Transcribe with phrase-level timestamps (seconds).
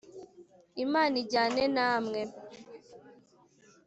[0.85, 2.21] Imana ijyane namwe